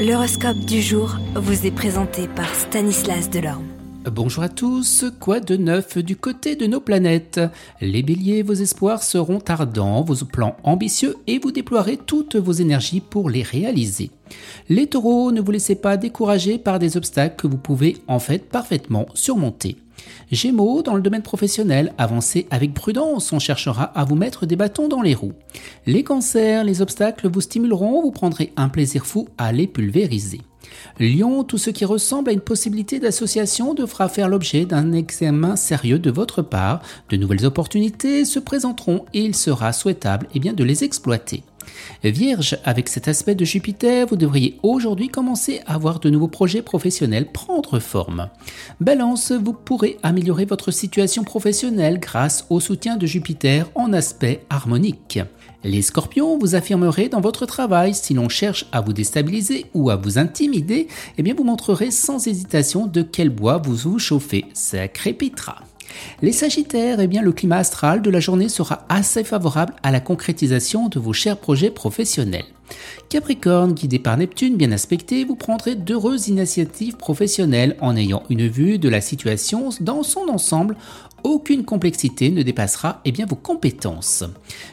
[0.00, 3.66] L'horoscope du jour vous est présenté par Stanislas Delorme.
[4.10, 7.38] Bonjour à tous, quoi de neuf du côté de nos planètes?
[7.82, 13.02] Les béliers, vos espoirs seront ardents, vos plans ambitieux et vous déploierez toutes vos énergies
[13.02, 14.10] pour les réaliser.
[14.70, 18.48] Les taureaux, ne vous laissez pas décourager par des obstacles que vous pouvez en fait
[18.48, 19.76] parfaitement surmonter.
[20.30, 24.88] Gémeaux, dans le domaine professionnel, avancez avec prudence, on cherchera à vous mettre des bâtons
[24.88, 25.32] dans les roues.
[25.86, 30.40] Les cancers, les obstacles vous stimuleront, vous prendrez un plaisir fou à les pulvériser.
[30.98, 35.98] Lion, tout ce qui ressemble à une possibilité d'association devra faire l'objet d'un examen sérieux
[35.98, 36.80] de votre part.
[37.08, 41.42] De nouvelles opportunités se présenteront et il sera souhaitable eh bien, de les exploiter.
[42.02, 46.62] Vierge, avec cet aspect de Jupiter, vous devriez aujourd'hui commencer à voir de nouveaux projets
[46.62, 48.28] professionnels prendre forme.
[48.80, 55.18] Balance, vous pourrez améliorer votre situation professionnelle grâce au soutien de Jupiter en aspect harmonique.
[55.62, 59.96] Les scorpions, vous affirmerez dans votre travail, si l'on cherche à vous déstabiliser ou à
[59.96, 64.88] vous intimider, eh bien vous montrerez sans hésitation de quel bois vous vous chauffez, ça
[64.88, 65.69] crépitera.
[66.22, 70.00] Les Sagittaires, eh bien, le climat astral de la journée sera assez favorable à la
[70.00, 72.44] concrétisation de vos chers projets professionnels.
[73.08, 78.78] Capricorne, guidé par Neptune bien aspecté, vous prendrez d'heureuses initiatives professionnelles en ayant une vue
[78.78, 80.76] de la situation dans son ensemble
[81.24, 84.24] aucune complexité ne dépassera eh vos compétences.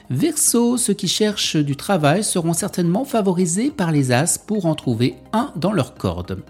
[0.10, 5.16] Verseau, ceux qui cherchent du travail seront certainement favorisés par les As pour en trouver
[5.34, 6.44] un dans leur corde.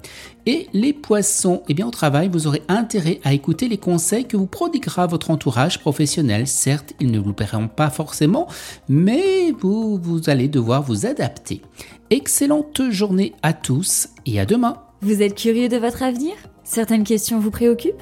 [0.45, 4.45] Et les poissons, eh au travail, vous aurez intérêt à écouter les conseils que vous
[4.45, 6.48] prodiguera votre entourage professionnel.
[6.48, 8.48] Certes, ils ne vous paieront pas forcément,
[8.88, 11.61] mais vous, vous allez devoir vous adapter.
[12.09, 14.78] Excellente journée à tous et à demain.
[15.02, 16.34] Vous êtes curieux de votre avenir?
[16.64, 18.02] Certaines questions vous préoccupent?